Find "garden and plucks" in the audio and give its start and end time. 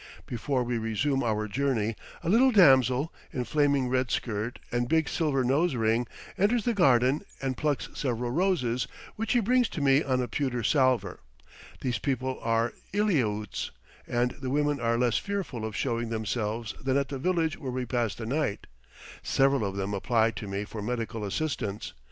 6.73-7.87